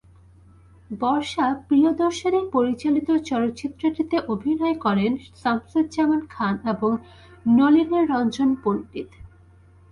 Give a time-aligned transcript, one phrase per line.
[0.99, 6.91] বর্ষা প্রিয়দর্শিনী পরিচালিত চলচ্চিত্রটিতে অভিনয় করেন শামসুজ্জামান খান এবং
[7.49, 9.09] নলিনীরঞ্জন পণ্ডিত।